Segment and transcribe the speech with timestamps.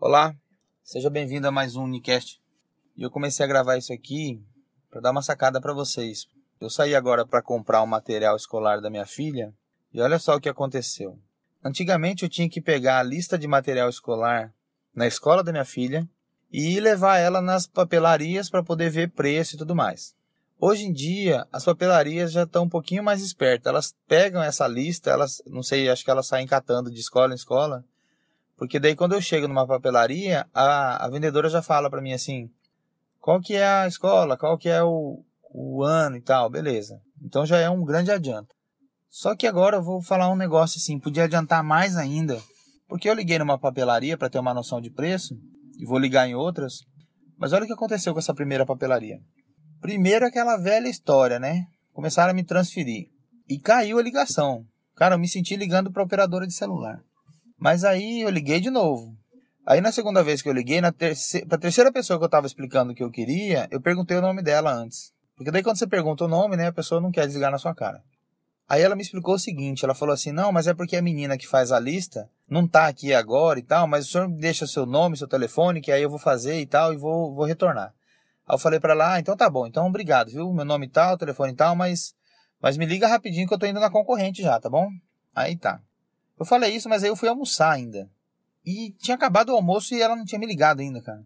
[0.00, 0.32] Olá,
[0.84, 2.40] seja bem-vindo a mais um Unicast.
[2.96, 4.40] E eu comecei a gravar isso aqui
[4.88, 6.28] para dar uma sacada para vocês.
[6.60, 9.52] Eu saí agora para comprar um material escolar da minha filha
[9.92, 11.18] e olha só o que aconteceu.
[11.64, 14.54] Antigamente eu tinha que pegar a lista de material escolar
[14.94, 16.08] na escola da minha filha
[16.52, 20.14] e levar ela nas papelarias para poder ver preço e tudo mais.
[20.60, 23.68] Hoje em dia, as papelarias já estão um pouquinho mais espertas.
[23.68, 27.36] Elas pegam essa lista, elas, não sei, acho que elas saem catando de escola em
[27.36, 27.84] escola.
[28.58, 32.50] Porque daí quando eu chego numa papelaria, a, a vendedora já fala para mim assim,
[33.20, 37.00] qual que é a escola, qual que é o, o ano e tal, beleza.
[37.22, 38.54] Então já é um grande adianto.
[39.08, 42.42] Só que agora eu vou falar um negócio assim, podia adiantar mais ainda,
[42.88, 45.34] porque eu liguei numa papelaria para ter uma noção de preço,
[45.78, 46.80] e vou ligar em outras,
[47.38, 49.20] mas olha o que aconteceu com essa primeira papelaria.
[49.80, 51.64] Primeiro aquela velha história, né?
[51.92, 53.06] Começaram a me transferir.
[53.48, 54.64] E caiu a ligação.
[54.96, 57.00] Cara, eu me senti ligando para operadora de celular.
[57.58, 59.16] Mas aí eu liguei de novo.
[59.66, 62.46] Aí na segunda vez que eu liguei, na terceira, pra terceira pessoa que eu tava
[62.46, 65.12] explicando o que eu queria, eu perguntei o nome dela antes.
[65.36, 67.74] Porque daí quando você pergunta o nome, né, a pessoa não quer desligar na sua
[67.74, 68.02] cara.
[68.68, 71.38] Aí ela me explicou o seguinte, ela falou assim, não, mas é porque a menina
[71.38, 74.84] que faz a lista não tá aqui agora e tal, mas o senhor deixa seu
[74.84, 77.94] nome, seu telefone, que aí eu vou fazer e tal, e vou, vou retornar.
[78.46, 80.52] Aí eu falei para ela, ah, então tá bom, então obrigado, viu?
[80.52, 82.14] Meu nome tal, telefone tal, mas,
[82.60, 84.88] mas me liga rapidinho que eu tô indo na concorrente já, tá bom?
[85.34, 85.80] Aí tá.
[86.38, 88.08] Eu falei isso, mas aí eu fui almoçar ainda.
[88.64, 91.22] E tinha acabado o almoço e ela não tinha me ligado ainda, cara.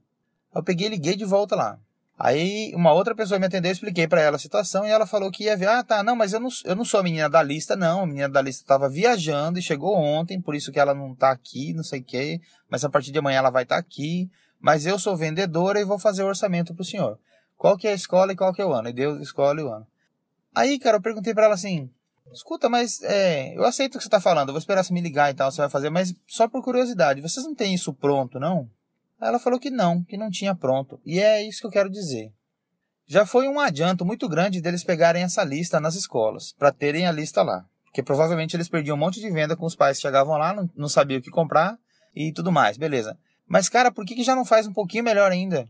[0.55, 1.79] Eu peguei e liguei de volta lá.
[2.19, 5.31] Aí uma outra pessoa me atendeu, eu expliquei para ela a situação e ela falou
[5.31, 5.69] que ia ver.
[5.69, 8.03] Ah, tá, não, mas eu não, eu não sou a menina da lista, não.
[8.03, 11.31] A menina da lista estava viajando e chegou ontem, por isso que ela não tá
[11.31, 12.41] aqui, não sei o quê.
[12.71, 14.31] Mas a partir de amanhã ela vai estar tá aqui
[14.63, 17.19] mas eu sou vendedora e vou fazer o orçamento para o senhor.
[17.59, 18.89] Qual que é a escola e qual que é o ano?
[18.89, 19.87] E Deus escolhe o ano.
[20.55, 21.91] Aí, cara, eu perguntei para ela assim,
[22.33, 25.01] escuta, mas é, eu aceito o que você está falando, eu vou esperar você me
[25.01, 28.39] ligar e tal, você vai fazer, mas só por curiosidade, vocês não têm isso pronto,
[28.39, 28.71] não?
[29.21, 31.01] Ela falou que não, que não tinha pronto.
[31.07, 32.33] E é isso que eu quero dizer.
[33.07, 37.13] Já foi um adianto muito grande deles pegarem essa lista nas escolas, para terem a
[37.13, 37.65] lista lá.
[37.85, 40.69] Porque provavelmente eles perdiam um monte de venda com os pais que chegavam lá, não,
[40.75, 41.79] não sabiam o que comprar
[42.17, 43.17] e tudo mais, beleza.
[43.47, 45.69] Mas, cara, por que, que já não faz um pouquinho melhor ainda?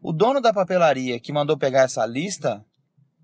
[0.00, 2.64] O dono da papelaria que mandou pegar essa lista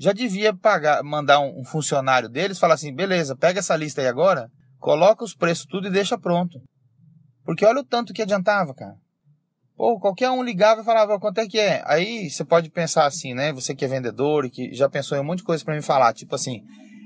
[0.02, 4.50] já devia pagar, mandar um funcionário deles falar assim: beleza, pega essa lista aí agora,
[4.80, 6.58] coloca os preços tudo e deixa pronto.
[7.44, 8.96] Porque olha o tanto que adiantava, cara.
[9.76, 11.84] Pô, qualquer um ligava e falava quanto é que é.
[11.86, 13.52] Aí você pode pensar assim, né?
[13.52, 15.82] Você que é vendedor e que já pensou em um monte de coisa para me
[15.82, 16.62] falar, tipo assim,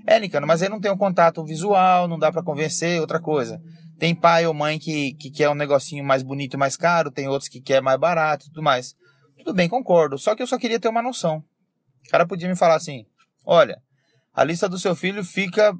[0.06, 3.60] é, Nicano, mas aí não tem um contato visual, não dá para convencer, outra coisa.
[3.98, 7.28] Tem pai ou mãe que, que quer um negocinho mais bonito e mais caro, tem
[7.28, 8.94] outros que quer mais barato e tudo mais.
[9.36, 10.16] Tudo bem, concordo.
[10.16, 11.44] Só que eu só queria ter uma noção.
[12.06, 13.06] O cara podia me falar assim:
[13.44, 13.80] olha,
[14.34, 15.76] a lista do seu filho fica.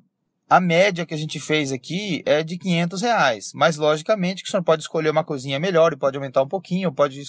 [0.48, 3.50] A média que a gente fez aqui é de 500 reais.
[3.52, 6.92] Mas, logicamente, que o senhor pode escolher uma coisinha melhor e pode aumentar um pouquinho,
[6.92, 7.20] pode,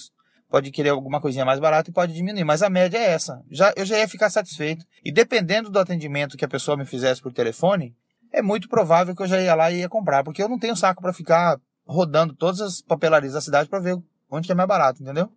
[0.48, 2.44] pode querer alguma coisinha mais barata e pode diminuir.
[2.44, 3.42] Mas a média é essa.
[3.50, 4.86] Já, eu já ia ficar satisfeito.
[5.04, 7.92] E dependendo do atendimento que a pessoa me fizesse por telefone,
[8.32, 10.76] é muito provável que eu já ia lá e ia comprar, porque eu não tenho
[10.76, 13.96] saco para ficar rodando todas as papelarias da cidade para ver
[14.30, 15.28] onde que é mais barato, entendeu?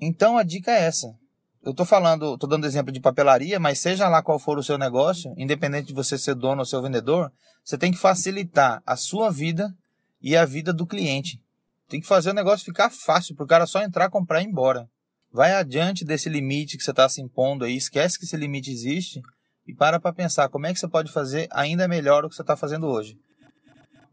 [0.00, 1.14] Então a dica é essa.
[1.62, 4.78] Eu tô falando, tô dando exemplo de papelaria, mas seja lá qual for o seu
[4.78, 7.32] negócio, independente de você ser dono ou ser vendedor,
[7.64, 9.74] você tem que facilitar a sua vida
[10.22, 11.40] e a vida do cliente.
[11.88, 14.48] Tem que fazer o negócio ficar fácil para o cara só entrar, comprar e ir
[14.48, 14.88] embora.
[15.32, 19.20] Vai adiante desse limite que você está se impondo aí, esquece que esse limite existe
[19.66, 22.42] e para para pensar como é que você pode fazer ainda melhor o que você
[22.42, 23.18] está fazendo hoje.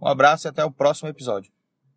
[0.02, 1.55] Um abraço e até o próximo episódio.